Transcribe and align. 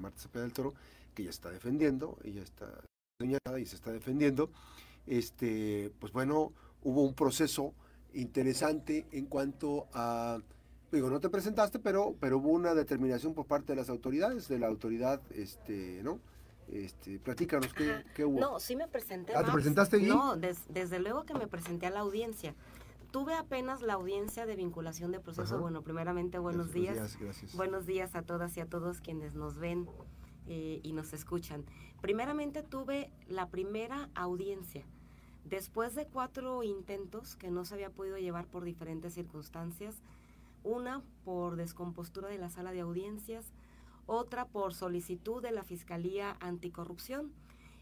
Marta 0.00 0.20
Cepeda 0.20 0.42
del 0.42 0.52
Toro, 0.52 0.74
que 1.14 1.24
ya 1.24 1.30
está 1.30 1.50
defendiendo, 1.50 2.18
ella 2.24 2.42
está 2.42 2.68
señalada 3.20 3.58
y 3.60 3.66
se 3.66 3.76
está 3.76 3.92
defendiendo. 3.92 4.50
Este, 5.06 5.92
pues 5.98 6.12
bueno, 6.12 6.52
hubo 6.82 7.02
un 7.02 7.14
proceso 7.14 7.74
interesante 8.12 9.06
en 9.12 9.26
cuanto 9.26 9.88
a 9.92 10.40
digo, 10.92 11.10
no 11.10 11.20
te 11.20 11.28
presentaste, 11.28 11.78
pero, 11.78 12.16
pero 12.20 12.38
hubo 12.38 12.50
una 12.50 12.74
determinación 12.74 13.34
por 13.34 13.46
parte 13.46 13.72
de 13.72 13.76
las 13.76 13.88
autoridades, 13.90 14.48
de 14.48 14.58
la 14.58 14.66
autoridad, 14.66 15.20
este, 15.34 16.00
¿no? 16.02 16.18
Este, 16.72 17.18
platícanos, 17.18 17.72
¿qué, 17.74 18.24
hubo? 18.24 18.38
No, 18.38 18.60
sí 18.60 18.76
me 18.76 18.86
presenté. 18.86 19.34
Ah, 19.34 19.44
¿te 19.44 19.50
presentaste 19.50 19.96
allí? 19.96 20.06
No, 20.06 20.36
desde 20.36 20.98
luego 21.00 21.24
que 21.24 21.34
me 21.34 21.48
presenté 21.48 21.86
a 21.86 21.90
la 21.90 22.00
audiencia. 22.00 22.54
Tuve 23.10 23.34
apenas 23.34 23.82
la 23.82 23.94
audiencia 23.94 24.46
de 24.46 24.54
vinculación 24.54 25.10
de 25.10 25.18
proceso. 25.18 25.58
Bueno, 25.58 25.82
primeramente, 25.82 26.38
buenos 26.38 26.72
días. 26.72 27.18
Buenos 27.54 27.84
días 27.84 28.14
a 28.14 28.22
todas 28.22 28.56
y 28.56 28.60
a 28.60 28.66
todos 28.66 29.00
quienes 29.00 29.34
nos 29.34 29.58
ven 29.58 29.88
eh, 30.46 30.80
y 30.84 30.92
nos 30.92 31.12
escuchan. 31.12 31.64
Primeramente 32.00 32.62
tuve 32.62 33.10
la 33.26 33.48
primera 33.48 34.08
audiencia. 34.14 34.84
Después 35.44 35.96
de 35.96 36.06
cuatro 36.06 36.62
intentos 36.62 37.34
que 37.34 37.50
no 37.50 37.64
se 37.64 37.74
había 37.74 37.90
podido 37.90 38.16
llevar 38.16 38.46
por 38.46 38.62
diferentes 38.62 39.14
circunstancias, 39.14 39.96
una 40.62 41.02
por 41.24 41.56
descompostura 41.56 42.28
de 42.28 42.38
la 42.38 42.48
sala 42.48 42.70
de 42.70 42.80
audiencias, 42.80 43.52
otra 44.06 44.46
por 44.46 44.72
solicitud 44.72 45.42
de 45.42 45.50
la 45.50 45.64
Fiscalía 45.64 46.36
Anticorrupción 46.40 47.32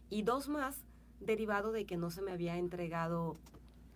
y 0.09 0.23
dos 0.23 0.49
más 0.49 0.85
derivado 1.21 1.73
de 1.73 1.85
que 1.85 1.99
no 1.99 2.10
se 2.10 2.23
me 2.23 2.33
había 2.33 2.57
entregado 2.57 3.37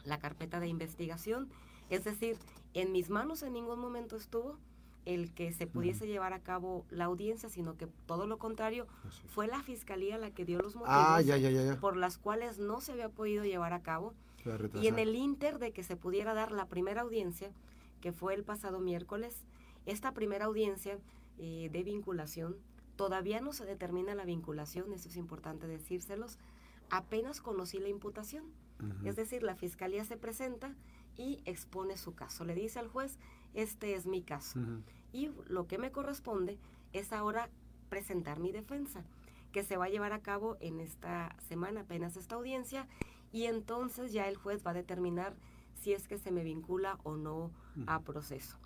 la 0.04 0.18
carpeta 0.18 0.60
de 0.60 0.68
investigación. 0.68 1.48
Es 1.90 2.04
decir, 2.04 2.36
en 2.74 2.92
mis 2.92 3.10
manos 3.10 3.42
en 3.42 3.52
ningún 3.52 3.78
momento 3.78 4.16
estuvo 4.16 4.58
el 5.04 5.32
que 5.32 5.52
se 5.52 5.66
pudiese 5.66 6.06
llevar 6.06 6.32
a 6.32 6.40
cabo 6.40 6.84
la 6.90 7.06
audiencia, 7.06 7.48
sino 7.48 7.76
que 7.76 7.88
todo 8.06 8.26
lo 8.26 8.38
contrario, 8.38 8.86
fue 9.28 9.48
la 9.48 9.60
fiscalía 9.62 10.16
la 10.16 10.30
que 10.30 10.44
dio 10.44 10.60
los 10.60 10.76
ah, 10.84 11.20
motivos 11.20 11.76
por 11.78 11.96
las 11.96 12.18
cuales 12.18 12.58
no 12.58 12.80
se 12.80 12.92
había 12.92 13.08
podido 13.08 13.44
llevar 13.44 13.72
a 13.72 13.82
cabo. 13.82 14.14
Y 14.80 14.88
en 14.88 14.98
el 14.98 15.14
inter 15.14 15.58
de 15.58 15.72
que 15.72 15.82
se 15.82 15.96
pudiera 15.96 16.34
dar 16.34 16.52
la 16.52 16.66
primera 16.66 17.02
audiencia, 17.02 17.50
que 18.00 18.12
fue 18.12 18.34
el 18.34 18.44
pasado 18.44 18.80
miércoles, 18.80 19.44
esta 19.86 20.12
primera 20.12 20.46
audiencia 20.46 20.98
eh, 21.38 21.68
de 21.72 21.82
vinculación, 21.82 22.56
todavía 22.96 23.40
no 23.40 23.52
se 23.52 23.64
determina 23.64 24.14
la 24.14 24.24
vinculación, 24.24 24.92
eso 24.92 25.08
es 25.08 25.16
importante 25.16 25.66
decírselos, 25.66 26.38
apenas 26.90 27.40
conocí 27.40 27.78
la 27.78 27.88
imputación. 27.88 28.44
Es 29.04 29.14
decir, 29.14 29.44
la 29.44 29.54
fiscalía 29.54 30.04
se 30.04 30.16
presenta 30.16 30.74
y 31.16 31.40
expone 31.44 31.96
su 31.96 32.16
caso. 32.16 32.44
Le 32.44 32.54
dice 32.54 32.80
al 32.80 32.88
juez, 32.88 33.16
este 33.54 33.94
es 33.94 34.06
mi 34.06 34.22
caso. 34.22 34.58
Y 35.12 35.30
lo 35.46 35.68
que 35.68 35.78
me 35.78 35.92
corresponde 35.92 36.58
es 36.92 37.12
ahora 37.12 37.48
presentar 37.88 38.40
mi 38.40 38.50
defensa, 38.50 39.04
que 39.52 39.62
se 39.62 39.76
va 39.76 39.84
a 39.84 39.88
llevar 39.88 40.12
a 40.12 40.22
cabo 40.22 40.56
en 40.60 40.80
esta 40.80 41.36
semana, 41.48 41.82
apenas 41.82 42.16
esta 42.16 42.34
audiencia, 42.34 42.88
y 43.32 43.44
entonces 43.44 44.12
ya 44.12 44.28
el 44.28 44.36
juez 44.36 44.66
va 44.66 44.72
a 44.72 44.74
determinar 44.74 45.34
si 45.80 45.92
es 45.92 46.08
que 46.08 46.18
se 46.18 46.30
me 46.30 46.42
vincula 46.42 46.98
o 47.02 47.16
no 47.16 47.50
a 47.86 48.00
proceso. 48.00 48.56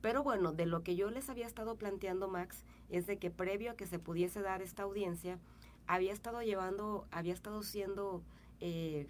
Pero 0.00 0.22
bueno, 0.22 0.52
de 0.52 0.66
lo 0.66 0.82
que 0.82 0.96
yo 0.96 1.10
les 1.10 1.28
había 1.30 1.46
estado 1.46 1.76
planteando, 1.76 2.28
Max, 2.28 2.64
es 2.88 3.06
de 3.06 3.18
que 3.18 3.30
previo 3.30 3.70
a 3.70 3.76
que 3.76 3.86
se 3.86 3.98
pudiese 3.98 4.42
dar 4.42 4.60
esta 4.60 4.82
audiencia, 4.82 5.38
había 5.86 6.12
estado 6.12 6.42
llevando, 6.42 7.06
había 7.10 7.34
estado 7.34 7.62
siendo 7.62 8.22
eh, 8.60 9.06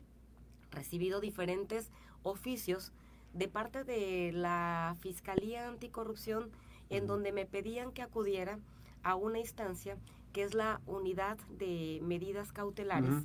recibido 0.70 1.20
diferentes 1.20 1.91
oficios 2.23 2.92
de 3.34 3.48
parte 3.48 3.84
de 3.84 4.33
la 4.33 4.97
Fiscalía 5.00 5.69
Anticorrupción 5.69 6.50
en 6.91 7.06
donde 7.06 7.33
me 7.33 7.47
pedían 7.47 7.93
que 7.93 8.03
acudiera 8.03 8.59
a 9.03 9.15
una 9.15 9.39
instancia 9.39 9.97
que 10.33 10.43
es 10.43 10.55
la 10.55 10.81
unidad 10.87 11.39
de 11.59 12.00
medidas 12.03 12.53
cautelares, 12.53 13.25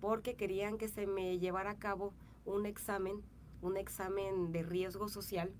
porque 0.00 0.34
querían 0.34 0.78
que 0.78 0.88
se 0.88 1.06
me 1.06 1.38
llevara 1.38 1.70
a 1.70 1.78
cabo 1.78 2.12
un 2.44 2.66
examen 2.66 3.22
un 3.62 3.76
examen 3.78 4.52
de 4.52 4.62
riesgo 4.62 5.08
social 5.08 5.50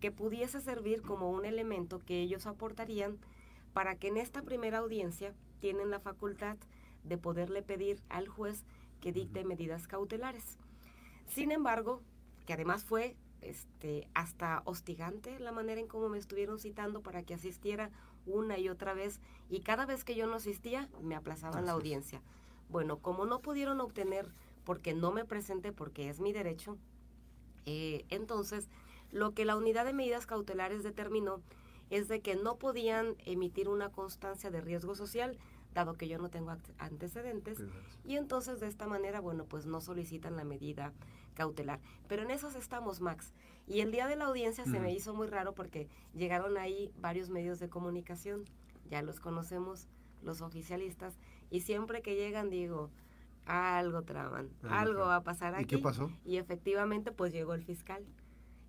que 0.00 0.10
pudiese 0.10 0.60
servir 0.60 1.02
como 1.02 1.30
un 1.30 1.44
elemento 1.44 2.00
que 2.04 2.20
ellos 2.20 2.46
aportarían 2.46 3.18
para 3.72 3.96
que 3.96 4.08
en 4.08 4.18
esta 4.18 4.42
primera 4.42 4.78
audiencia 4.78 5.32
tienen 5.60 5.90
la 5.90 6.00
facultad 6.00 6.56
de 7.04 7.18
poderle 7.18 7.62
pedir 7.62 8.02
al 8.08 8.28
juez 8.28 8.64
que 9.00 9.12
dicte 9.12 9.44
medidas 9.44 9.86
cautelares. 9.86 10.58
Sin 11.26 11.52
embargo, 11.52 12.02
que 12.46 12.52
además 12.52 12.84
fue 12.84 13.16
este, 13.40 14.08
hasta 14.14 14.62
hostigante 14.64 15.38
la 15.38 15.52
manera 15.52 15.80
en 15.80 15.86
cómo 15.86 16.08
me 16.08 16.18
estuvieron 16.18 16.58
citando 16.58 17.02
para 17.02 17.22
que 17.22 17.34
asistiera 17.34 17.90
una 18.26 18.58
y 18.58 18.68
otra 18.68 18.92
vez 18.92 19.20
y 19.48 19.60
cada 19.60 19.86
vez 19.86 20.04
que 20.04 20.14
yo 20.14 20.26
no 20.26 20.34
asistía 20.34 20.88
me 21.00 21.14
aplazaban 21.14 21.66
la 21.66 21.72
audiencia. 21.72 22.20
Bueno, 22.68 22.98
como 22.98 23.24
no 23.26 23.40
pudieron 23.40 23.80
obtener 23.80 24.28
porque 24.64 24.94
no 24.94 25.10
me 25.10 25.24
presenté 25.24 25.72
porque 25.72 26.08
es 26.08 26.20
mi 26.20 26.32
derecho, 26.32 26.76
eh, 27.66 28.04
entonces, 28.10 28.68
lo 29.10 29.32
que 29.32 29.44
la 29.44 29.56
unidad 29.56 29.84
de 29.84 29.92
medidas 29.92 30.26
cautelares 30.26 30.82
determinó 30.82 31.40
es 31.90 32.08
de 32.08 32.20
que 32.20 32.36
no 32.36 32.56
podían 32.56 33.16
emitir 33.26 33.68
una 33.68 33.90
constancia 33.90 34.50
de 34.50 34.60
riesgo 34.60 34.94
social, 34.94 35.36
dado 35.74 35.94
que 35.94 36.08
yo 36.08 36.18
no 36.18 36.30
tengo 36.30 36.56
antecedentes, 36.78 37.58
y 38.04 38.16
entonces 38.16 38.58
de 38.60 38.66
esta 38.66 38.86
manera, 38.86 39.20
bueno, 39.20 39.44
pues 39.44 39.66
no 39.66 39.80
solicitan 39.80 40.36
la 40.36 40.44
medida 40.44 40.92
cautelar. 41.34 41.80
Pero 42.08 42.22
en 42.22 42.30
esas 42.30 42.56
estamos, 42.56 43.00
Max. 43.00 43.32
Y 43.66 43.80
el 43.80 43.92
día 43.92 44.08
de 44.08 44.16
la 44.16 44.24
audiencia 44.24 44.64
se 44.64 44.80
me 44.80 44.92
hizo 44.92 45.14
muy 45.14 45.28
raro 45.28 45.54
porque 45.54 45.88
llegaron 46.12 46.58
ahí 46.58 46.92
varios 46.98 47.30
medios 47.30 47.60
de 47.60 47.68
comunicación, 47.68 48.44
ya 48.88 49.02
los 49.02 49.20
conocemos, 49.20 49.86
los 50.22 50.40
oficialistas, 50.40 51.18
y 51.50 51.60
siempre 51.60 52.02
que 52.02 52.16
llegan 52.16 52.50
digo, 52.50 52.90
algo 53.46 54.02
traban, 54.02 54.50
algo 54.68 55.00
va 55.00 55.16
a 55.16 55.22
pasar 55.22 55.54
aquí. 55.54 55.64
¿Y 55.64 55.66
qué 55.66 55.78
pasó? 55.78 56.10
Y 56.24 56.36
efectivamente, 56.36 57.12
pues 57.12 57.32
llegó 57.32 57.54
el 57.54 57.62
fiscal. 57.62 58.04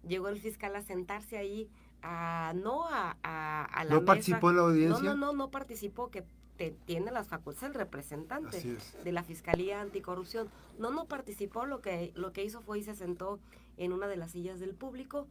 Llegó 0.07 0.29
el 0.29 0.39
fiscal 0.39 0.75
a 0.75 0.81
sentarse 0.81 1.37
ahí, 1.37 1.69
a, 2.01 2.53
no 2.55 2.87
a, 2.87 3.15
a, 3.23 3.83
la 3.83 3.95
¿No 3.95 4.05
participó 4.05 4.49
en 4.49 4.55
la 4.55 4.61
audiencia? 4.63 5.03
No, 5.03 5.15
no, 5.15 5.27
no, 5.27 5.33
no 5.33 5.51
participó, 5.51 6.09
que 6.09 6.23
te, 6.57 6.71
tiene 6.85 7.11
las 7.11 7.27
facultades 7.27 7.69
el 7.69 7.79
representante 7.79 8.77
de 9.03 9.11
la 9.11 9.23
Fiscalía 9.23 9.81
Anticorrupción. 9.81 10.47
No, 10.79 10.91
no 10.91 11.05
participó, 11.05 11.65
lo 11.65 11.81
que, 11.81 12.11
lo 12.15 12.33
que 12.33 12.43
hizo 12.43 12.61
fue 12.61 12.79
y 12.79 12.83
se 12.83 12.95
sentó 12.95 13.39
en 13.77 13.93
una 13.93 14.07
de 14.07 14.17
las 14.17 14.31
sillas 14.31 14.59
del 14.59 14.73
público 14.73 15.27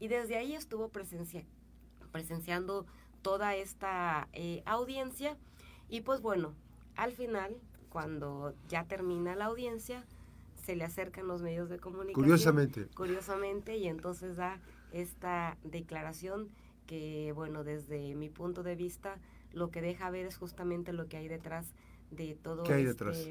y 0.00 0.08
desde 0.08 0.36
ahí 0.36 0.54
estuvo 0.54 0.88
presencia, 0.88 1.44
presenciando 2.12 2.86
toda 3.22 3.54
esta 3.54 4.28
eh, 4.32 4.62
audiencia 4.66 5.36
y 5.88 6.02
pues 6.02 6.20
bueno, 6.20 6.52
al 6.96 7.12
final 7.12 7.56
cuando 7.94 8.52
ya 8.68 8.84
termina 8.84 9.36
la 9.36 9.44
audiencia, 9.44 10.04
se 10.64 10.74
le 10.74 10.82
acercan 10.82 11.28
los 11.28 11.42
medios 11.42 11.68
de 11.68 11.78
comunicación. 11.78 12.24
Curiosamente. 12.24 12.88
Curiosamente, 12.96 13.76
y 13.76 13.86
entonces 13.86 14.36
da 14.36 14.58
esta 14.94 15.58
declaración 15.64 16.48
que, 16.86 17.32
bueno, 17.34 17.64
desde 17.64 18.14
mi 18.14 18.28
punto 18.28 18.62
de 18.62 18.76
vista, 18.76 19.18
lo 19.52 19.70
que 19.70 19.82
deja 19.82 20.10
ver 20.10 20.26
es 20.26 20.36
justamente 20.36 20.92
lo 20.92 21.08
que 21.08 21.16
hay 21.16 21.28
detrás 21.28 21.72
de 22.10 22.34
todo 22.34 22.62
¿Qué 22.62 22.74
hay 22.74 22.86
este, 22.86 23.04
detrás? 23.04 23.28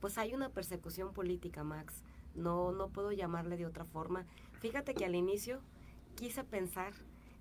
Pues 0.00 0.18
hay 0.18 0.34
una 0.34 0.50
persecución 0.50 1.12
política, 1.12 1.64
Max. 1.64 2.02
No, 2.34 2.72
no 2.72 2.88
puedo 2.88 3.12
llamarle 3.12 3.56
de 3.56 3.66
otra 3.66 3.84
forma. 3.84 4.26
Fíjate 4.60 4.94
que 4.94 5.04
al 5.04 5.14
inicio 5.14 5.60
quise 6.16 6.44
pensar 6.44 6.92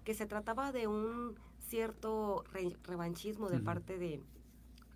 que 0.03 0.13
se 0.13 0.25
trataba 0.25 0.72
de 0.72 0.88
un 0.88 1.35
cierto 1.67 2.44
revanchismo 2.83 3.50
de 3.50 3.59
parte 3.59 3.97
de, 3.97 4.22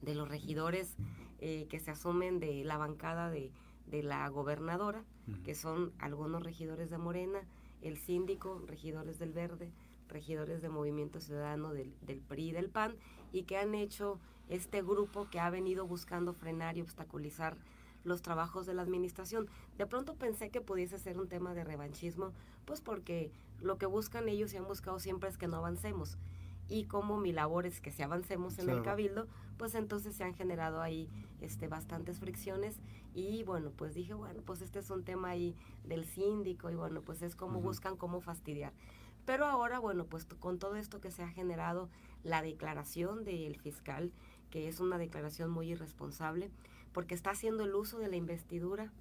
de 0.01 0.15
los 0.15 0.27
regidores 0.27 0.95
eh, 1.39 1.67
que 1.69 1.79
se 1.79 1.91
asumen 1.91 2.39
de 2.39 2.63
la 2.63 2.77
bancada 2.77 3.29
de, 3.29 3.51
la 3.89 4.27
gobernadora, 4.27 5.03
que 5.45 5.55
son 5.55 5.93
algunos 5.97 6.43
regidores 6.43 6.89
de 6.89 6.97
Morena, 6.97 7.39
el 7.81 7.97
síndico, 7.97 8.61
regidores 8.65 9.19
del 9.19 9.33
Verde, 9.33 9.71
regidores 10.09 10.61
de 10.61 10.69
Movimiento 10.69 11.19
Ciudadano 11.19 11.73
del, 11.73 11.93
del 12.01 12.19
PRI 12.19 12.49
y 12.49 12.51
del 12.51 12.69
PAN, 12.69 12.95
y 13.31 13.43
que 13.43 13.57
han 13.57 13.75
hecho 13.75 14.19
este 14.49 14.81
grupo 14.81 15.29
que 15.29 15.39
ha 15.39 15.49
venido 15.49 15.85
buscando 15.85 16.33
frenar 16.33 16.77
y 16.77 16.81
obstaculizar 16.81 17.57
los 18.03 18.21
trabajos 18.21 18.65
de 18.65 18.73
la 18.73 18.83
administración. 18.83 19.47
De 19.77 19.85
pronto 19.85 20.15
pensé 20.15 20.49
que 20.49 20.61
pudiese 20.61 20.97
ser 20.97 21.19
un 21.19 21.27
tema 21.27 21.53
de 21.53 21.65
revanchismo, 21.65 22.31
pues 22.65 22.79
porque 22.79 23.31
lo 23.59 23.77
que 23.77 23.85
buscan 23.85 24.29
ellos 24.29 24.53
y 24.53 24.57
han 24.57 24.67
buscado 24.67 24.99
siempre 24.99 25.29
es 25.29 25.37
que 25.37 25.47
no 25.47 25.57
avancemos 25.57 26.17
y 26.69 26.85
como 26.85 27.17
mi 27.17 27.31
labor 27.31 27.65
es 27.65 27.79
que 27.79 27.91
si 27.91 28.03
avancemos 28.03 28.59
en 28.59 28.69
el 28.69 28.81
cabildo, 28.81 29.27
pues 29.57 29.75
entonces 29.75 30.15
se 30.15 30.23
han 30.23 30.33
generado 30.33 30.81
ahí 30.81 31.09
este 31.41 31.67
bastantes 31.67 32.19
fricciones 32.19 32.79
y 33.13 33.43
bueno, 33.43 33.71
pues 33.71 33.93
dije, 33.95 34.13
bueno, 34.13 34.41
pues 34.45 34.61
este 34.61 34.79
es 34.79 34.89
un 34.89 35.03
tema 35.03 35.29
ahí 35.29 35.55
del 35.85 36.05
síndico 36.05 36.69
y 36.69 36.75
bueno, 36.75 37.01
pues 37.01 37.21
es 37.21 37.35
como 37.35 37.61
buscan 37.61 37.97
cómo 37.97 38.21
fastidiar. 38.21 38.73
Pero 39.25 39.45
ahora, 39.45 39.79
bueno, 39.79 40.05
pues 40.05 40.25
con 40.25 40.57
todo 40.57 40.75
esto 40.75 41.01
que 41.01 41.11
se 41.11 41.23
ha 41.23 41.27
generado, 41.27 41.89
la 42.23 42.41
declaración 42.41 43.23
del 43.23 43.57
fiscal, 43.57 44.13
que 44.49 44.67
es 44.67 44.79
una 44.79 44.97
declaración 44.97 45.49
muy 45.49 45.71
irresponsable, 45.71 46.49
porque 46.93 47.15
está 47.15 47.31
haciendo 47.31 47.63
el 47.63 47.75
uso 47.75 47.99
de 47.99 48.07
la 48.07 48.15
investidura 48.15 48.91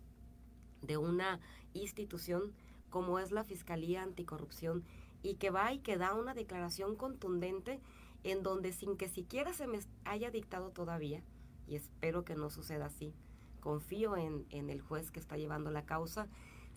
de 0.83 0.97
una 0.97 1.41
institución 1.75 2.53
como 2.91 3.19
es 3.19 3.33
la 3.33 3.45
Fiscalía 3.45 4.03
Anticorrupción 4.03 4.85
y 5.23 5.35
que 5.35 5.51
va 5.51 5.73
y 5.73 5.79
que 5.79 5.97
da 5.97 6.15
una 6.15 6.35
declaración 6.35 6.97
contundente 6.97 7.81
en 8.27 8.43
donde 8.43 8.73
sin 8.73 8.97
que 8.97 9.09
siquiera 9.09 9.53
se 9.53 9.67
me 9.67 9.79
haya 10.05 10.31
dictado 10.31 10.71
todavía, 10.71 11.23
y 11.67 11.77
espero 11.77 12.25
que 12.25 12.35
no 12.35 12.51
suceda 12.51 12.87
así, 12.87 13.15
confío 13.61 14.17
en, 14.17 14.47
en 14.51 14.71
el 14.71 14.81
juez 14.81 15.11
que 15.11 15.21
está 15.21 15.37
llevando 15.37 15.71
la 15.71 15.87
causa, 15.87 16.29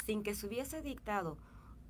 sin 0.06 0.24
que 0.24 0.36
se 0.36 0.48
hubiese 0.48 0.82
dictado 0.82 1.38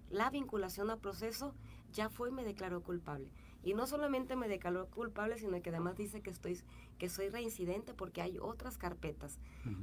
la 0.10 0.30
vinculación 0.30 0.90
a 0.90 0.98
proceso, 0.98 1.54
ya 1.92 2.10
fue 2.10 2.30
y 2.30 2.32
me 2.32 2.44
declaró 2.44 2.82
culpable. 2.82 3.30
Y 3.62 3.74
no 3.74 3.86
solamente 3.86 4.36
me 4.36 4.48
declaró 4.48 4.88
culpable, 4.88 5.38
sino 5.38 5.62
que 5.62 5.70
además 5.70 5.98
dice 5.98 6.22
que 6.22 6.30
estoy 6.30 6.62
que 6.98 7.10
soy 7.10 7.30
reincidente 7.30 7.94
porque 7.94 8.22
hay 8.22 8.38
otras 8.40 8.78
carpetas, 8.78 9.40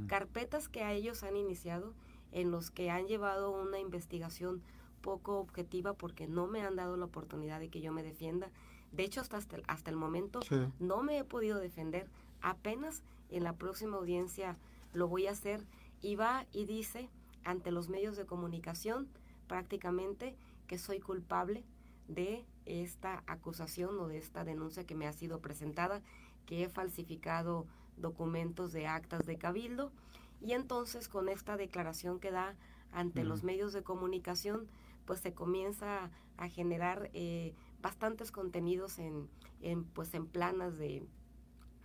carpetas 0.06 0.68
que 0.68 0.82
a 0.82 0.92
ellos 0.92 1.22
han 1.22 1.36
iniciado 1.36 1.94
en 2.32 2.50
los 2.50 2.70
que 2.70 2.90
han 2.90 3.06
llevado 3.06 3.50
una 3.50 3.78
investigación 3.78 4.62
poco 5.00 5.38
objetiva 5.38 5.94
porque 5.94 6.26
no 6.26 6.46
me 6.46 6.62
han 6.62 6.76
dado 6.76 6.96
la 6.96 7.06
oportunidad 7.06 7.60
de 7.60 7.68
que 7.68 7.80
yo 7.80 7.92
me 7.92 8.02
defienda. 8.02 8.50
De 8.96 9.04
hecho, 9.04 9.20
hasta, 9.20 9.38
hasta 9.66 9.90
el 9.90 9.96
momento 9.96 10.40
no 10.78 11.02
me 11.02 11.18
he 11.18 11.24
podido 11.24 11.58
defender. 11.58 12.08
Apenas 12.40 13.02
en 13.30 13.44
la 13.44 13.54
próxima 13.54 13.96
audiencia 13.96 14.56
lo 14.92 15.08
voy 15.08 15.26
a 15.26 15.32
hacer. 15.32 15.64
Y 16.02 16.16
va 16.16 16.46
y 16.52 16.66
dice 16.66 17.08
ante 17.44 17.70
los 17.70 17.88
medios 17.88 18.16
de 18.16 18.26
comunicación 18.26 19.08
prácticamente 19.46 20.36
que 20.66 20.78
soy 20.78 21.00
culpable 21.00 21.64
de 22.08 22.44
esta 22.64 23.22
acusación 23.26 23.98
o 23.98 24.08
de 24.08 24.18
esta 24.18 24.44
denuncia 24.44 24.84
que 24.84 24.94
me 24.94 25.06
ha 25.06 25.12
sido 25.12 25.40
presentada, 25.40 26.02
que 26.44 26.64
he 26.64 26.68
falsificado 26.68 27.66
documentos 27.96 28.72
de 28.72 28.86
actas 28.86 29.26
de 29.26 29.36
cabildo. 29.36 29.92
Y 30.40 30.52
entonces 30.52 31.08
con 31.08 31.28
esta 31.28 31.56
declaración 31.56 32.20
que 32.20 32.30
da 32.30 32.54
ante 32.92 33.24
los 33.24 33.42
medios 33.42 33.72
de 33.72 33.82
comunicación, 33.82 34.68
pues 35.06 35.20
se 35.20 35.32
comienza 35.32 36.10
a 36.36 36.48
generar 36.48 37.10
eh, 37.14 37.54
bastantes 37.80 38.30
contenidos 38.30 38.98
en, 38.98 39.28
en, 39.60 39.84
pues 39.84 40.14
en 40.14 40.26
planas 40.26 40.78
de, 40.78 41.06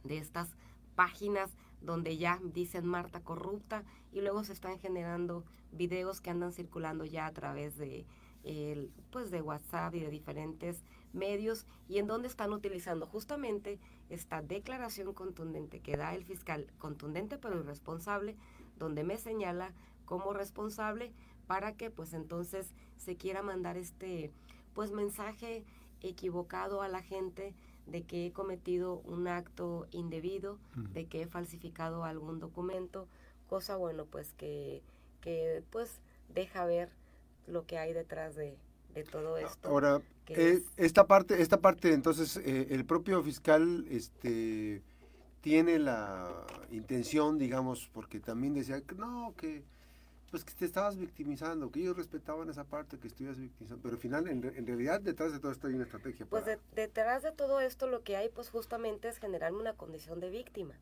de 0.04 0.18
estas 0.18 0.50
páginas 0.96 1.50
donde 1.82 2.18
ya 2.18 2.40
dicen 2.44 2.86
Marta 2.86 3.22
corrupta 3.22 3.84
y 4.12 4.22
luego 4.22 4.44
se 4.44 4.54
están 4.54 4.78
generando 4.80 5.44
videos 5.72 6.22
que 6.22 6.30
andan 6.30 6.54
circulando 6.54 7.06
ya 7.06 7.26
a 7.26 7.34
través 7.34 7.78
de 7.78 8.06
el, 8.44 8.92
pues 9.12 9.32
de 9.32 9.42
WhatsApp 9.42 9.96
y 9.96 10.00
de 10.00 10.10
diferentes 10.10 10.84
medios. 11.14 11.66
Y 11.88 12.00
en 12.00 12.08
donde 12.08 12.28
están 12.28 12.54
utilizando 12.54 13.06
justamente 13.06 13.80
esta 14.10 14.42
declaración 14.42 15.14
contundente 15.14 15.80
que 15.80 15.98
da 15.98 16.14
el 16.16 16.24
fiscal, 16.24 16.72
contundente 16.78 17.38
pero 17.38 17.60
irresponsable, 17.60 18.36
donde 18.78 19.04
me 19.04 19.18
señala 19.18 19.74
como 20.06 20.34
responsable 20.34 21.14
para 21.48 21.74
que 21.76 21.90
pues 21.90 22.14
entonces 22.14 22.74
se 22.98 23.16
quiera 23.16 23.44
mandar 23.44 23.78
este 23.78 24.32
pues 24.74 24.92
mensaje 24.92 25.64
equivocado 26.02 26.82
a 26.82 26.88
la 26.88 27.02
gente 27.02 27.54
de 27.86 28.04
que 28.04 28.28
he 28.28 28.32
cometido 28.32 29.02
un 29.06 29.28
acto 29.28 29.88
indebido, 29.92 30.58
de 30.94 31.06
que 31.06 31.24
he 31.24 31.28
falsificado 31.28 32.04
algún 32.04 32.40
documento, 32.40 33.08
cosa 33.48 33.76
bueno 33.76 34.06
pues 34.06 34.34
que, 34.34 34.82
que 35.20 35.64
pues 35.72 36.00
deja 36.34 36.66
ver 36.66 36.90
lo 37.48 37.66
que 37.66 37.78
hay 37.78 37.94
detrás 37.94 38.36
de, 38.36 38.58
todo 39.10 39.38
esto. 39.38 39.70
Ahora, 39.70 40.02
eh, 40.28 40.64
esta 40.78 41.08
parte, 41.08 41.42
esta 41.42 41.62
parte, 41.62 41.94
entonces, 41.94 42.38
eh, 42.38 42.68
el 42.72 42.86
propio 42.86 43.24
fiscal, 43.24 43.86
este, 43.90 44.82
tiene 45.40 45.80
la 45.80 46.46
intención, 46.72 47.38
digamos, 47.38 47.90
porque 47.94 48.20
también 48.20 48.54
decía 48.54 48.82
que 48.82 48.96
no, 48.96 49.34
que 49.38 49.64
pues 50.32 50.46
que 50.46 50.54
te 50.54 50.66
estabas 50.66 50.98
victimizando, 50.98 51.70
que 51.70 51.82
ellos 51.82 51.98
respetaban 51.98 52.50
esa 52.50 52.64
parte 52.64 52.98
que 52.98 53.08
estuvieras 53.08 53.38
victimizando, 53.38 53.84
pero 53.84 53.96
al 53.96 54.02
final, 54.02 54.28
en, 54.30 54.66
realidad, 54.66 55.02
detrás 55.02 55.34
de 55.34 55.40
todo 55.40 55.52
esto 55.52 55.68
hay 55.68 55.74
una 55.74 55.84
estrategia. 55.84 56.26
Pues 56.26 56.46
detrás 56.74 57.22
de 57.22 57.34
todo 57.34 57.60
esto 57.60 57.88
lo 57.88 58.02
que 58.02 58.16
hay, 58.16 58.30
pues 58.30 58.50
justamente 58.50 59.10
es 59.10 59.18
generarme 59.18 59.60
una 59.60 59.74
condición 59.74 60.22
de 60.22 60.30
víctima. 60.30 60.74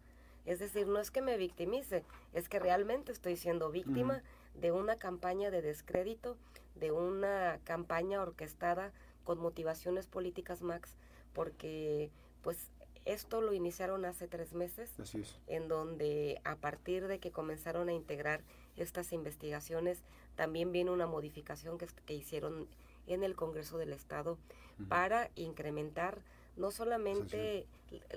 Es 0.46 0.60
decir, 0.60 0.88
no 0.88 1.00
es 1.00 1.10
que 1.10 1.22
me 1.22 1.36
victimice, 1.36 2.04
es 2.34 2.48
que 2.48 2.60
realmente 2.60 3.12
estoy 3.12 3.38
siendo 3.38 3.72
víctima 3.72 4.22
de 4.54 4.72
una 4.72 4.96
campaña 4.96 5.50
de 5.52 5.62
descrédito, 5.62 6.38
de 6.76 6.92
una 6.92 7.60
campaña 7.64 8.22
orquestada 8.22 8.94
con 9.24 9.40
motivaciones 9.40 10.08
políticas, 10.08 10.62
Max, 10.62 10.96
porque 11.34 12.12
pues 12.42 12.70
esto 13.14 13.42
lo 13.42 13.54
iniciaron 13.54 14.06
hace 14.06 14.28
tres 14.28 14.54
meses, 14.54 14.92
en 15.48 15.68
donde 15.68 16.40
a 16.44 16.56
partir 16.56 17.08
de 17.08 17.20
que 17.20 17.32
comenzaron 17.32 17.90
a 17.90 17.94
integrar 17.94 18.42
estas 18.78 19.14
investigaciones, 19.14 20.04
también 20.36 20.72
viene 20.72 20.92
una 20.92 21.08
modificación 21.08 21.78
que, 21.78 21.88
que 22.06 22.14
hicieron 22.14 22.68
en 23.08 23.24
el 23.24 23.36
Congreso 23.36 23.78
del 23.78 23.94
Estado 23.94 24.38
para 24.88 25.32
incrementar 25.36 26.20
no 26.56 26.72
solamente 26.72 27.66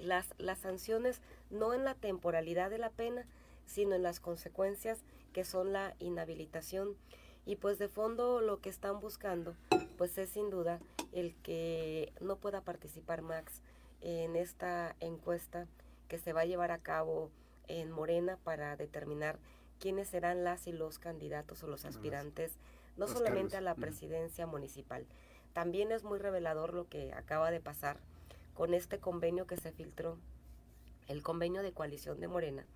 las, 0.00 0.34
las 0.38 0.58
sanciones, 0.58 1.20
no 1.50 1.74
en 1.74 1.84
la 1.84 1.94
temporalidad 1.94 2.70
de 2.70 2.78
la 2.78 2.90
pena, 2.90 3.24
sino 3.64 3.94
en 3.94 4.02
las 4.02 4.20
consecuencias 4.20 4.98
que 5.32 5.44
son 5.44 5.72
la 5.72 5.94
inhabilitación. 6.00 6.96
Y 7.46 7.56
pues 7.56 7.78
de 7.78 7.88
fondo 7.88 8.40
lo 8.40 8.60
que 8.60 8.68
están 8.68 9.00
buscando, 9.00 9.56
pues 9.96 10.16
es 10.18 10.30
sin 10.30 10.50
duda 10.50 10.80
el 11.12 11.34
que 11.42 12.12
no 12.20 12.36
pueda 12.36 12.60
participar 12.60 13.22
Max 13.22 13.62
en 14.02 14.36
esta 14.36 14.96
encuesta 15.00 15.66
que 16.08 16.18
se 16.18 16.32
va 16.32 16.42
a 16.42 16.46
llevar 16.46 16.70
a 16.70 16.78
cabo 16.78 17.30
en 17.68 17.90
Morena 17.90 18.36
para 18.44 18.76
determinar 18.76 19.38
quiénes 19.78 20.08
serán 20.08 20.44
las 20.44 20.66
y 20.66 20.72
los 20.72 20.98
candidatos 20.98 21.62
o 21.62 21.66
los 21.66 21.84
aspirantes, 21.84 22.58
no 22.96 23.08
solamente 23.08 23.56
a 23.56 23.60
la 23.60 23.74
presidencia 23.74 24.46
municipal. 24.46 25.06
También 25.52 25.92
es 25.92 26.04
muy 26.04 26.18
revelador 26.18 26.74
lo 26.74 26.88
que 26.88 27.12
acaba 27.14 27.50
de 27.50 27.60
pasar 27.60 27.98
con 28.54 28.74
este 28.74 28.98
convenio 28.98 29.46
que 29.46 29.56
se 29.56 29.72
filtró, 29.72 30.18
el 31.08 31.22
convenio 31.22 31.62
de 31.62 31.72
coalición 31.72 32.20
de 32.20 32.28
Morena, 32.28 32.66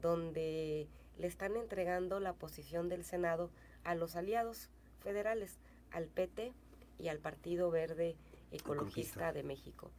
donde 0.00 0.88
le 1.18 1.26
están 1.26 1.56
entregando 1.56 2.20
la 2.20 2.34
posición 2.34 2.88
del 2.88 3.04
Senado 3.04 3.50
a 3.84 3.94
los 3.94 4.16
aliados 4.16 4.68
federales, 5.00 5.58
al 5.90 6.06
PT 6.06 6.52
y 6.98 7.08
al 7.08 7.18
Partido 7.18 7.70
Verde 7.70 8.16
Ecologista 8.50 9.32
de 9.32 9.42
México. 9.42 9.90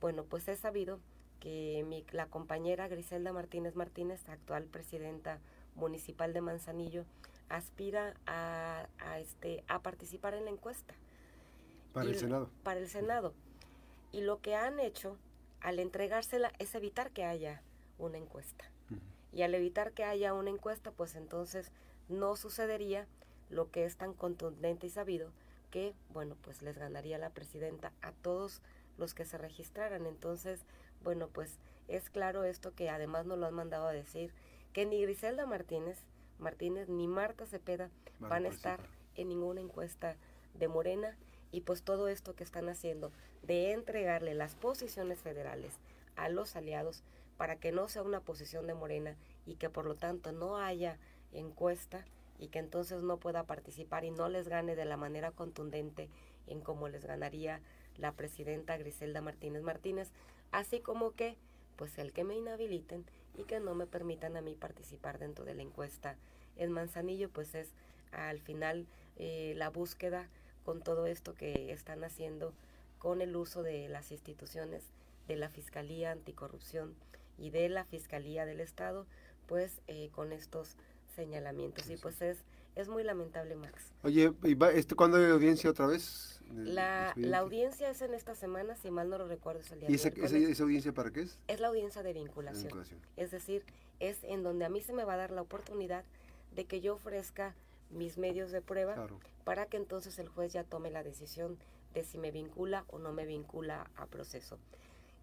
Bueno, 0.00 0.24
pues 0.24 0.48
he 0.48 0.56
sabido 0.56 0.98
que 1.40 1.84
mi, 1.86 2.04
la 2.12 2.26
compañera 2.26 2.88
Griselda 2.88 3.32
Martínez 3.32 3.76
Martínez, 3.76 4.28
actual 4.28 4.64
presidenta 4.64 5.40
municipal 5.74 6.32
de 6.32 6.40
Manzanillo, 6.40 7.04
aspira 7.48 8.14
a, 8.26 8.86
este, 9.18 9.64
a 9.68 9.80
participar 9.80 10.34
en 10.34 10.44
la 10.44 10.50
encuesta. 10.50 10.94
Para 11.92 12.08
el 12.08 12.16
Senado. 12.16 12.50
Para 12.62 12.80
el 12.80 12.88
Senado. 12.88 13.34
Y 14.12 14.22
lo 14.22 14.40
que 14.40 14.54
han 14.54 14.80
hecho 14.80 15.16
al 15.60 15.78
entregársela 15.78 16.52
es 16.58 16.74
evitar 16.74 17.10
que 17.10 17.24
haya 17.24 17.62
una 17.98 18.18
encuesta. 18.18 18.64
Y 19.32 19.42
al 19.42 19.54
evitar 19.54 19.92
que 19.92 20.04
haya 20.04 20.34
una 20.34 20.50
encuesta, 20.50 20.90
pues 20.90 21.14
entonces 21.14 21.70
no 22.08 22.34
sucedería 22.36 23.06
lo 23.48 23.70
que 23.70 23.84
es 23.84 23.96
tan 23.96 24.14
contundente 24.14 24.86
y 24.86 24.90
sabido 24.90 25.30
que, 25.70 25.94
bueno, 26.12 26.36
pues 26.40 26.62
les 26.62 26.76
ganaría 26.78 27.18
la 27.18 27.30
presidenta 27.30 27.92
a 28.02 28.12
todos 28.12 28.60
los 29.00 29.14
que 29.14 29.24
se 29.24 29.38
registraran. 29.38 30.06
Entonces, 30.06 30.60
bueno, 31.02 31.28
pues 31.28 31.58
es 31.88 32.10
claro 32.10 32.44
esto 32.44 32.72
que 32.74 32.88
además 32.88 33.26
nos 33.26 33.38
lo 33.38 33.46
han 33.46 33.54
mandado 33.54 33.88
a 33.88 33.92
decir, 33.92 34.32
que 34.72 34.86
ni 34.86 35.02
Griselda 35.02 35.46
Martínez, 35.46 35.98
Martínez 36.38 36.88
ni 36.88 37.08
Marta 37.08 37.46
Cepeda 37.46 37.90
van, 38.20 38.44
a 38.44 38.48
estar 38.48 38.80
en 39.16 39.28
ninguna 39.28 39.60
encuesta 39.60 40.16
de 40.54 40.68
Morena 40.68 41.16
y 41.50 41.62
pues 41.62 41.82
todo 41.82 42.06
esto 42.06 42.36
que 42.36 42.44
están 42.44 42.68
haciendo 42.68 43.10
de 43.42 43.72
entregarle 43.72 44.34
las 44.34 44.54
posiciones 44.54 45.18
federales 45.18 45.72
a 46.14 46.28
los 46.28 46.54
aliados 46.54 47.02
para 47.36 47.56
que 47.56 47.72
no 47.72 47.88
sea 47.88 48.02
una 48.02 48.20
posición 48.20 48.66
de 48.66 48.74
Morena 48.74 49.16
y 49.46 49.56
que 49.56 49.70
por 49.70 49.86
lo 49.86 49.96
tanto 49.96 50.30
no 50.30 50.58
haya 50.58 50.98
encuesta 51.32 52.04
y 52.38 52.48
que 52.48 52.58
entonces 52.58 53.02
no 53.02 53.18
pueda 53.18 53.44
participar 53.44 54.04
y 54.04 54.10
no 54.10 54.28
les 54.28 54.48
gane 54.48 54.76
de 54.76 54.84
la 54.84 54.96
manera 54.96 55.32
contundente 55.32 56.08
en 56.46 56.60
como 56.60 56.88
les 56.88 57.04
ganaría 57.04 57.60
la 57.98 58.12
presidenta 58.12 58.76
Griselda 58.76 59.20
Martínez 59.20 59.62
Martínez, 59.62 60.10
así 60.52 60.80
como 60.80 61.12
que 61.12 61.36
pues 61.76 61.98
el 61.98 62.12
que 62.12 62.24
me 62.24 62.36
inhabiliten 62.36 63.04
y 63.36 63.44
que 63.44 63.60
no 63.60 63.74
me 63.74 63.86
permitan 63.86 64.36
a 64.36 64.42
mí 64.42 64.54
participar 64.54 65.18
dentro 65.18 65.44
de 65.44 65.54
la 65.54 65.62
encuesta. 65.62 66.16
En 66.56 66.72
Manzanillo, 66.72 67.30
pues 67.30 67.54
es 67.54 67.70
al 68.12 68.40
final 68.40 68.86
eh, 69.16 69.54
la 69.56 69.70
búsqueda 69.70 70.28
con 70.64 70.82
todo 70.82 71.06
esto 71.06 71.34
que 71.34 71.72
están 71.72 72.04
haciendo 72.04 72.52
con 72.98 73.22
el 73.22 73.34
uso 73.34 73.62
de 73.62 73.88
las 73.88 74.12
instituciones 74.12 74.82
de 75.26 75.36
la 75.36 75.48
Fiscalía 75.48 76.12
Anticorrupción 76.12 76.94
y 77.38 77.50
de 77.50 77.68
la 77.68 77.84
Fiscalía 77.84 78.44
del 78.44 78.60
Estado, 78.60 79.06
pues 79.46 79.80
eh, 79.86 80.10
con 80.12 80.32
estos 80.32 80.76
señalamientos. 81.20 81.88
Y 81.90 81.96
pues 81.96 82.22
es, 82.22 82.38
es 82.76 82.88
muy 82.88 83.04
lamentable, 83.04 83.54
Max. 83.54 83.92
Oye, 84.02 84.32
este, 84.74 84.94
¿cuándo 84.94 85.18
hay 85.18 85.30
audiencia 85.30 85.68
otra 85.68 85.86
vez? 85.86 86.40
La, 86.50 87.12
la, 87.16 87.38
audiencia 87.38 87.90
es 87.90 88.00
en 88.02 88.14
esta 88.14 88.34
semana, 88.34 88.74
si 88.74 88.90
mal 88.90 89.08
no 89.08 89.18
lo 89.18 89.28
recuerdo, 89.28 89.60
es 89.60 89.70
el 89.70 89.80
día 89.80 89.90
¿Y 89.90 89.94
esa, 89.94 90.08
esa, 90.08 90.62
audiencia 90.64 90.92
para 90.92 91.12
qué 91.12 91.20
es? 91.20 91.38
Es 91.46 91.60
la 91.60 91.68
audiencia 91.68 92.02
de 92.02 92.12
vinculación. 92.12 92.72
Es 93.16 93.30
decir, 93.30 93.64
es 94.00 94.24
en 94.24 94.42
donde 94.42 94.64
a 94.64 94.68
mí 94.68 94.80
se 94.80 94.92
me 94.92 95.04
va 95.04 95.14
a 95.14 95.16
dar 95.16 95.30
la 95.30 95.42
oportunidad 95.42 96.04
de 96.56 96.64
que 96.64 96.80
yo 96.80 96.94
ofrezca 96.94 97.54
mis 97.90 98.18
medios 98.18 98.50
de 98.50 98.62
prueba 98.62 98.96
para 99.44 99.66
que 99.66 99.76
entonces 99.76 100.18
el 100.18 100.28
juez 100.28 100.52
ya 100.52 100.64
tome 100.64 100.90
la 100.90 101.04
decisión 101.04 101.58
de 101.94 102.02
si 102.02 102.18
me 102.18 102.30
vincula 102.30 102.84
o 102.88 102.98
no 102.98 103.12
me 103.12 103.26
vincula 103.26 103.88
a 103.96 104.06
proceso. 104.06 104.58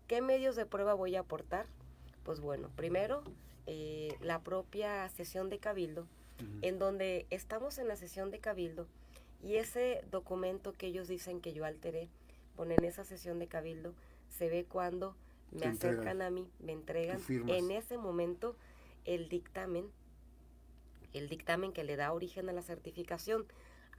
¿Qué 0.08 0.22
medios 0.22 0.56
de 0.56 0.66
prueba 0.66 0.94
voy 0.94 1.16
a 1.16 1.22
aportar? 1.22 1.66
Pues 2.24 2.40
bueno, 2.40 2.70
primero 2.76 3.24
eh, 3.68 4.16
la 4.22 4.40
propia 4.40 5.08
sesión 5.10 5.50
de 5.50 5.60
cabildo, 5.60 6.08
en 6.62 6.80
donde 6.80 7.26
estamos 7.32 7.78
en 7.78 7.88
la 7.88 7.96
sesión 7.96 8.32
de 8.32 8.40
cabildo 8.40 8.88
y 9.44 9.56
ese 9.56 10.04
documento 10.12 10.74
que 10.74 10.88
ellos 10.88 11.08
dicen 11.08 11.42
que 11.42 11.54
yo 11.54 11.66
alteré, 11.66 12.10
bueno, 12.56 12.74
en 12.78 12.84
esa 12.84 13.04
sesión 13.04 13.40
de 13.40 13.48
cabildo 13.48 13.94
se 14.30 14.50
ve 14.50 14.66
cuando 14.66 15.16
me 15.52 15.66
acercan 15.66 16.22
a 16.22 16.30
mí, 16.30 16.50
me 16.60 16.74
entregan 16.74 17.22
en 17.30 17.72
ese 17.72 17.98
momento 17.98 18.56
el 19.06 19.30
dictamen, 19.30 19.86
el 21.14 21.30
dictamen 21.30 21.72
que 21.72 21.84
le 21.84 21.96
da 21.96 22.14
origen 22.14 22.50
a 22.50 22.54
la 22.54 22.62
certificación, 22.62 23.46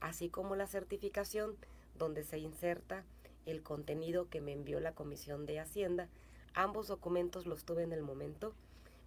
así 0.01 0.29
como 0.29 0.57
la 0.57 0.67
certificación 0.67 1.57
donde 1.97 2.25
se 2.25 2.39
inserta 2.39 3.05
el 3.47 3.63
contenido 3.63 4.29
que 4.29 4.41
me 4.41 4.53
envió 4.53 4.81
la 4.81 4.93
Comisión 4.93 5.47
de 5.47 5.59
Hacienda. 5.59 6.09
Ambos 6.55 6.89
documentos 6.89 7.47
los 7.47 7.65
tuve 7.65 7.83
en 7.83 7.93
el 7.93 8.03
momento. 8.03 8.55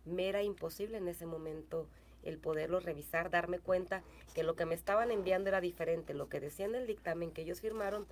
Me 0.06 0.30
era 0.30 0.44
imposible 0.44 0.98
en 0.98 1.08
ese 1.08 1.26
momento 1.26 1.88
el 2.24 2.38
poderlos 2.38 2.84
revisar, 2.84 3.30
darme 3.30 3.60
cuenta 3.60 4.04
que 4.34 4.44
lo 4.44 4.56
que 4.56 4.66
me 4.66 4.76
estaban 4.76 5.12
enviando 5.12 5.50
era 5.50 5.62
diferente, 5.62 6.14
lo 6.14 6.30
que 6.30 6.40
decía 6.40 6.66
en 6.66 6.76
el 6.76 6.88
dictamen 6.88 7.32
que 7.32 7.42
ellos 7.42 7.62
firmaron, 7.62 8.06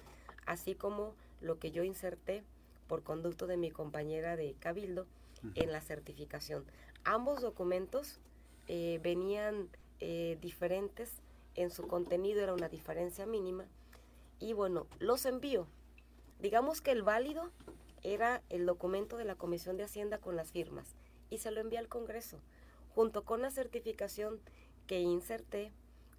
así 0.45 0.75
como 0.75 1.13
lo 1.41 1.59
que 1.59 1.71
yo 1.71 1.83
inserté 1.83 2.43
por 2.87 3.03
conducto 3.03 3.47
de 3.47 3.57
mi 3.57 3.71
compañera 3.71 4.35
de 4.35 4.55
Cabildo 4.59 5.05
en 5.55 5.71
la 5.71 5.81
certificación. 5.81 6.65
Ambos 7.03 7.41
documentos 7.41 8.19
eh, 8.67 8.99
venían 9.01 9.69
eh, 9.99 10.37
diferentes, 10.41 11.21
en 11.55 11.71
su 11.71 11.87
contenido 11.87 12.41
era 12.41 12.53
una 12.53 12.69
diferencia 12.69 13.25
mínima, 13.25 13.65
y 14.39 14.53
bueno, 14.53 14.87
los 14.99 15.25
envío. 15.25 15.67
Digamos 16.39 16.81
que 16.81 16.91
el 16.91 17.03
válido 17.03 17.51
era 18.01 18.41
el 18.49 18.65
documento 18.65 19.17
de 19.17 19.25
la 19.25 19.35
Comisión 19.35 19.77
de 19.77 19.83
Hacienda 19.83 20.17
con 20.17 20.35
las 20.35 20.51
firmas, 20.51 20.95
y 21.29 21.39
se 21.39 21.51
lo 21.51 21.61
envié 21.61 21.79
al 21.79 21.87
Congreso 21.87 22.39
junto 22.99 23.23
con 23.23 23.41
la 23.41 23.51
certificación 23.51 24.39
que 24.87 24.99
inserté 24.99 25.71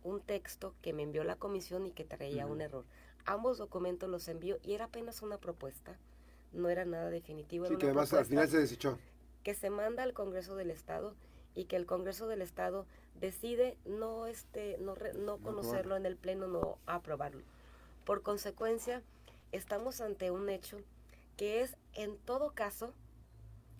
un 0.03 0.21
texto 0.21 0.75
que 0.81 0.93
me 0.93 1.03
envió 1.03 1.25
la 1.25 1.37
comisión 1.37 1.87
y 1.87 1.91
que 1.91 2.05
traía 2.05 2.47
un 2.47 2.61
error. 2.61 2.85
Ambos 3.27 3.59
documentos 3.59 4.09
los 4.09 4.29
envió 4.29 4.59
y 4.63 4.73
era 4.73 4.87
apenas 4.87 5.23
una 5.23 5.39
propuesta, 5.39 5.99
no 6.53 6.69
era 6.69 6.85
nada 6.85 7.11
definitivo. 7.11 7.67
Sí, 7.67 7.77
que 7.77 7.87
además 7.87 8.13
al 8.13 8.25
final 8.25 8.49
se 8.49 8.59
desechó. 8.59 8.99
Que 9.43 9.55
se 9.55 9.71
manda 9.71 10.03
al 10.03 10.15
Congreso 10.15 10.57
del 10.57 10.71
Estado 10.71 11.15
y 11.55 11.65
que 11.65 11.77
el 11.77 11.87
Congreso 11.87 12.29
del 12.29 12.43
Estado 12.43 12.87
decide 13.21 13.77
no 13.85 14.27
este 14.27 14.79
no, 14.79 14.95
no 15.19 15.39
conocerlo 15.39 15.97
en 15.97 16.07
el 16.07 16.17
pleno, 16.17 16.47
no 16.47 16.79
aprobarlo. 16.87 17.43
Por 18.05 18.23
consecuencia, 18.23 19.03
estamos 19.53 20.01
ante 20.01 20.31
un 20.31 20.49
hecho 20.49 20.79
que 21.37 21.61
es 21.63 21.77
en 21.93 22.17
todo 22.19 22.53
caso 22.53 22.95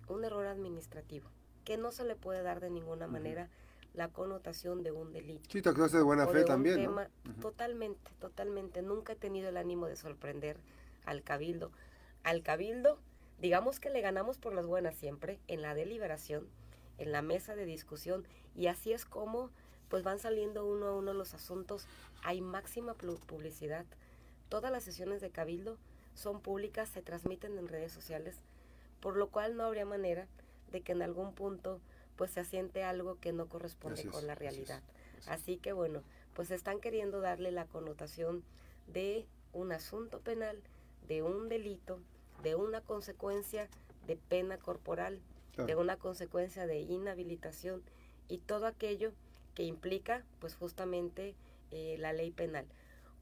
un 0.07 0.23
error 0.23 0.45
administrativo 0.45 1.29
que 1.63 1.77
no 1.77 1.91
se 1.91 2.03
le 2.03 2.15
puede 2.15 2.41
dar 2.43 2.59
de 2.59 2.69
ninguna 2.69 3.07
manera 3.07 3.49
la 3.93 4.07
connotación 4.07 4.83
de 4.83 4.91
un 4.91 5.11
delito. 5.11 5.49
Sí, 5.49 5.61
te 5.61 5.73
de 5.73 6.01
buena 6.01 6.27
fe 6.27 6.43
también. 6.43 6.89
Totalmente, 7.41 8.11
totalmente. 8.19 8.81
Nunca 8.81 9.13
he 9.13 9.15
tenido 9.15 9.49
el 9.49 9.57
ánimo 9.57 9.87
de 9.87 9.95
sorprender 9.95 10.57
al 11.05 11.23
cabildo. 11.23 11.71
Al 12.23 12.41
cabildo, 12.41 12.99
digamos 13.39 13.79
que 13.79 13.89
le 13.89 14.01
ganamos 14.01 14.37
por 14.37 14.53
las 14.53 14.65
buenas 14.65 14.95
siempre, 14.95 15.39
en 15.47 15.61
la 15.61 15.75
deliberación, 15.75 16.47
en 16.97 17.11
la 17.11 17.21
mesa 17.21 17.55
de 17.55 17.65
discusión, 17.65 18.25
y 18.55 18.67
así 18.67 18.93
es 18.93 19.05
como 19.05 19.49
pues 19.89 20.03
van 20.03 20.19
saliendo 20.19 20.65
uno 20.65 20.87
a 20.87 20.95
uno 20.95 21.13
los 21.13 21.33
asuntos. 21.33 21.85
Hay 22.23 22.39
máxima 22.39 22.93
publicidad. 22.93 23.85
Todas 24.47 24.71
las 24.71 24.85
sesiones 24.85 25.19
de 25.19 25.31
cabildo 25.31 25.77
son 26.13 26.39
públicas, 26.39 26.87
se 26.87 27.01
transmiten 27.01 27.57
en 27.57 27.67
redes 27.67 27.91
sociales, 27.91 28.37
por 29.01 29.17
lo 29.17 29.29
cual 29.29 29.57
no 29.57 29.63
habría 29.63 29.85
manera 29.85 30.27
de 30.71 30.81
que 30.81 30.93
en 30.93 31.01
algún 31.01 31.33
punto 31.33 31.81
pues 32.15 32.31
se 32.31 32.41
asiente 32.41 32.83
algo 32.83 33.19
que 33.19 33.33
no 33.33 33.47
corresponde 33.47 34.05
con 34.05 34.27
la 34.27 34.35
realidad. 34.35 34.81
Así, 35.27 35.57
que 35.57 35.73
bueno, 35.73 36.03
pues 36.35 36.51
están 36.51 36.79
queriendo 36.79 37.19
darle 37.19 37.51
la 37.51 37.65
connotación 37.65 38.43
de 38.87 39.25
un 39.53 39.71
asunto 39.71 40.19
penal, 40.19 40.61
de 41.07 41.23
un 41.23 41.49
delito, 41.49 41.99
de 42.43 42.55
una 42.55 42.81
consecuencia 42.81 43.67
de 44.07 44.17
pena 44.17 44.57
corporal, 44.57 45.19
de 45.57 45.75
una 45.75 45.97
consecuencia 45.97 46.65
de 46.65 46.79
inhabilitación 46.79 47.83
y 48.27 48.37
todo 48.37 48.65
aquello 48.65 49.11
que 49.53 49.63
implica 49.63 50.23
pues 50.39 50.55
justamente 50.55 51.35
eh, 51.71 51.97
la 51.99 52.13
ley 52.13 52.31
penal. 52.31 52.65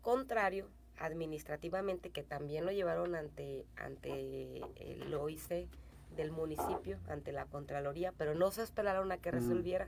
Contrario 0.01 0.67
administrativamente, 0.99 2.11
que 2.11 2.23
también 2.23 2.65
lo 2.65 2.71
llevaron 2.71 3.15
ante, 3.15 3.65
ante 3.77 4.61
el 4.77 5.13
OIC, 5.13 5.67
del 6.15 6.31
municipio 6.31 6.99
ante 7.07 7.31
la 7.31 7.45
Contraloría, 7.45 8.11
pero 8.17 8.35
no 8.35 8.51
se 8.51 8.63
esperaron 8.63 9.11
a 9.11 9.17
que 9.17 9.31
resolviera. 9.31 9.87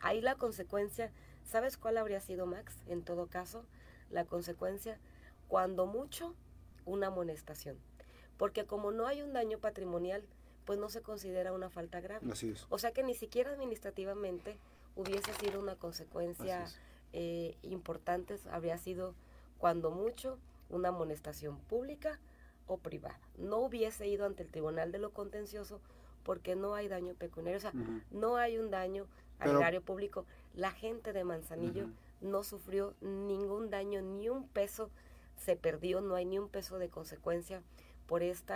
Ahí 0.00 0.20
la 0.20 0.34
consecuencia, 0.36 1.10
¿sabes 1.44 1.76
cuál 1.76 1.98
habría 1.98 2.20
sido, 2.20 2.46
Max? 2.46 2.74
En 2.86 3.02
todo 3.02 3.26
caso, 3.26 3.64
la 4.10 4.24
consecuencia, 4.24 4.98
cuando 5.46 5.86
mucho, 5.86 6.34
una 6.84 7.08
amonestación. 7.08 7.76
Porque 8.36 8.64
como 8.64 8.92
no 8.92 9.06
hay 9.06 9.22
un 9.22 9.32
daño 9.32 9.58
patrimonial, 9.58 10.24
pues 10.64 10.78
no 10.78 10.88
se 10.88 11.02
considera 11.02 11.52
una 11.52 11.70
falta 11.70 12.00
grave. 12.00 12.26
O 12.70 12.78
sea 12.78 12.92
que 12.92 13.02
ni 13.02 13.14
siquiera 13.14 13.50
administrativamente 13.50 14.58
hubiese 14.96 15.32
sido 15.34 15.60
una 15.60 15.76
consecuencia 15.76 16.66
eh, 17.12 17.56
importante, 17.62 18.38
habría 18.50 18.78
sido 18.78 19.14
cuando 19.58 19.90
mucho 19.90 20.38
una 20.70 20.88
amonestación 20.88 21.58
pública 21.58 22.18
o 22.66 22.78
privada. 22.78 23.18
No 23.36 23.58
hubiese 23.58 24.06
ido 24.06 24.26
ante 24.26 24.42
el 24.42 24.50
Tribunal 24.50 24.92
de 24.92 24.98
lo 24.98 25.10
Contencioso 25.10 25.80
porque 26.22 26.56
no 26.56 26.74
hay 26.74 26.88
daño 26.88 27.14
pecuniario, 27.14 27.58
o 27.58 27.60
sea, 27.60 27.72
no 28.10 28.36
hay 28.36 28.58
un 28.58 28.70
daño 28.70 29.06
al 29.38 29.56
erario 29.56 29.82
público. 29.82 30.26
La 30.54 30.70
gente 30.70 31.12
de 31.12 31.24
Manzanillo 31.24 31.86
no 32.20 32.42
sufrió 32.42 32.94
ningún 33.00 33.70
daño, 33.70 34.02
ni 34.02 34.28
un 34.28 34.46
peso 34.46 34.90
se 35.36 35.56
perdió, 35.56 36.00
no 36.00 36.16
hay 36.16 36.26
ni 36.26 36.38
un 36.38 36.48
peso 36.48 36.78
de 36.78 36.88
consecuencia 36.88 37.62
por 38.06 38.22
este 38.22 38.54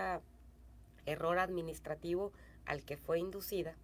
error 1.07 1.39
administrativo 1.39 2.33
al 2.67 2.85
que 2.85 2.97
fue 2.97 3.19
inducida 3.19 3.75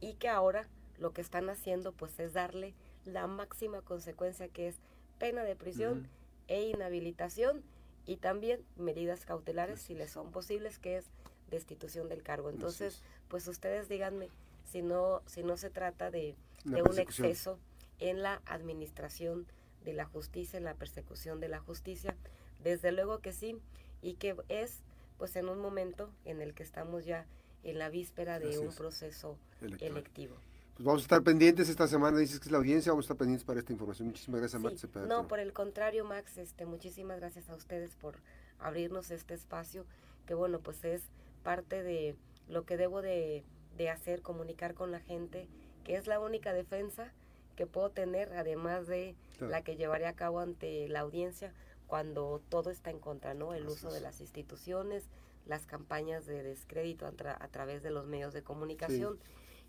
y 0.00 0.14
que 0.14 0.28
ahora 0.28 0.68
lo 0.98 1.12
que 1.12 1.20
están 1.20 1.48
haciendo 1.48 1.92
pues 1.92 2.18
es 2.20 2.32
darle 2.32 2.74
la 3.04 3.26
máxima 3.26 3.80
consecuencia 3.82 4.48
que 4.48 4.68
es 4.68 4.76
pena 5.18 5.44
de 5.44 5.56
prisión 5.56 6.08
e 6.48 6.62
inhabilitación 6.62 7.62
y 8.06 8.16
también 8.16 8.60
medidas 8.76 9.24
cautelares 9.24 9.80
si 9.80 9.94
les 9.94 10.10
son 10.10 10.30
posibles, 10.30 10.78
que 10.78 10.98
es 10.98 11.06
destitución 11.50 12.08
del 12.08 12.22
cargo. 12.22 12.50
Entonces, 12.50 13.02
pues 13.28 13.46
ustedes 13.48 13.88
díganme 13.88 14.28
si 14.70 14.82
no, 14.82 15.22
si 15.26 15.42
no 15.42 15.56
se 15.56 15.70
trata 15.70 16.10
de, 16.10 16.34
un 16.64 16.98
exceso 16.98 17.58
en 17.98 18.22
la 18.22 18.42
administración 18.46 19.46
de 19.84 19.92
la 19.92 20.04
justicia, 20.04 20.56
en 20.56 20.64
la 20.64 20.74
persecución 20.74 21.40
de 21.40 21.48
la 21.48 21.60
justicia. 21.60 22.16
Desde 22.62 22.92
luego 22.92 23.20
que 23.20 23.32
sí, 23.32 23.58
y 24.02 24.14
que 24.14 24.36
es 24.48 24.82
pues 25.18 25.36
en 25.36 25.48
un 25.48 25.58
momento 25.58 26.10
en 26.24 26.40
el 26.40 26.54
que 26.54 26.62
estamos 26.62 27.04
ya 27.04 27.26
en 27.62 27.78
la 27.78 27.88
víspera 27.88 28.38
de 28.38 28.58
un 28.58 28.74
proceso 28.74 29.38
electivo. 29.80 30.36
Pues 30.74 30.84
vamos 30.84 31.02
a 31.02 31.04
estar 31.04 31.22
pendientes 31.22 31.68
esta 31.68 31.86
semana, 31.86 32.18
dices 32.18 32.40
que 32.40 32.46
es 32.46 32.52
la 32.52 32.58
audiencia, 32.58 32.90
vamos 32.90 33.04
a 33.04 33.06
estar 33.06 33.16
pendientes 33.16 33.44
para 33.44 33.60
esta 33.60 33.72
información. 33.72 34.08
Muchísimas 34.08 34.40
gracias, 34.40 34.60
Max. 34.60 34.88
No, 35.06 35.28
por 35.28 35.38
el 35.38 35.52
contrario, 35.52 36.04
Max, 36.04 36.36
este, 36.36 36.66
muchísimas 36.66 37.20
gracias 37.20 37.48
a 37.48 37.54
ustedes 37.54 37.94
por 37.94 38.16
abrirnos 38.58 39.12
este 39.12 39.34
espacio, 39.34 39.86
que 40.26 40.34
bueno, 40.34 40.58
pues 40.58 40.84
es 40.84 41.02
parte 41.44 41.84
de 41.84 42.16
lo 42.48 42.64
que 42.64 42.76
debo 42.76 43.02
de, 43.02 43.44
hacer, 43.88 44.20
comunicar 44.20 44.74
con 44.74 44.90
la 44.90 44.98
gente, 44.98 45.48
que 45.84 45.94
es 45.94 46.08
la 46.08 46.18
única 46.18 46.52
defensa 46.52 47.12
que 47.54 47.66
puedo 47.68 47.90
tener, 47.90 48.32
además 48.32 48.88
de 48.88 49.14
la 49.38 49.62
que 49.62 49.76
llevaré 49.76 50.06
a 50.06 50.14
cabo 50.14 50.40
ante 50.40 50.88
la 50.88 51.00
audiencia 51.00 51.52
cuando 51.86 52.42
todo 52.48 52.70
está 52.70 52.90
en 52.90 52.98
contra, 52.98 53.34
¿no? 53.34 53.54
El 53.54 53.68
uso 53.68 53.92
de 53.92 54.00
las 54.00 54.20
instituciones, 54.20 55.04
las 55.46 55.66
campañas 55.66 56.26
de 56.26 56.42
descrédito 56.42 57.06
a, 57.06 57.48
través 57.48 57.84
de 57.84 57.90
los 57.90 58.08
medios 58.08 58.32
de 58.32 58.42
comunicación. 58.42 59.20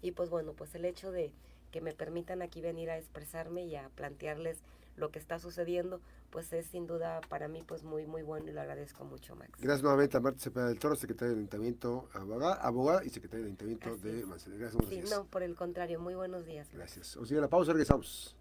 Y 0.02 0.12
pues 0.12 0.30
bueno, 0.30 0.54
pues 0.54 0.76
el 0.76 0.86
hecho 0.86 1.12
de 1.12 1.32
que 1.72 1.82
me 1.82 1.94
permitan 1.94 2.42
aquí 2.42 2.62
venir 2.62 2.90
a 2.90 2.98
expresarme 2.98 3.66
y 3.66 3.76
a 3.76 3.90
plantearles 3.90 4.64
lo 4.96 5.12
que 5.12 5.20
está 5.20 5.40
sucediendo, 5.40 6.00
pues 6.30 6.54
es 6.54 6.68
sin 6.68 6.88
duda 6.88 7.20
para 7.28 7.48
mí 7.48 7.64
pues 7.68 7.84
muy 7.84 8.06
muy 8.06 8.22
bueno 8.22 8.50
y 8.50 8.54
lo 8.54 8.62
agradezco 8.62 9.04
mucho, 9.04 9.36
Max. 9.36 9.52
Gracias 9.60 9.84
nuevamente 9.84 10.16
a 10.16 10.22
Marta 10.22 10.40
Cepeda 10.40 10.68
del 10.68 10.80
Toro, 10.80 10.96
secretaria 10.96 11.30
del 11.30 11.40
Ayuntamiento, 11.40 12.08
abogada, 12.14 12.56
abogada 12.56 13.04
y 13.04 13.10
secretaria 13.10 13.46
del 13.46 13.48
Ayuntamiento 13.48 13.98
de 13.98 14.26
Manzanillo. 14.26 14.60
Gracias, 14.60 14.90
sí, 14.90 15.04
no, 15.10 15.26
por 15.26 15.44
el 15.44 15.56
contrario, 15.56 16.00
muy 16.00 16.16
buenos 16.16 16.46
días. 16.46 16.70
Gracias. 16.72 17.18
Os 17.18 17.28
sigue 17.28 17.42
la 17.42 17.50
pausa, 17.50 17.74
regresamos. 17.74 18.36